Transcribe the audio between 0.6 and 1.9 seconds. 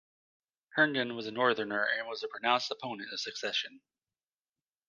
Herndon was a northerner